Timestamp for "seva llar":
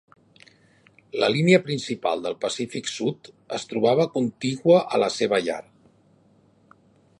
5.19-5.63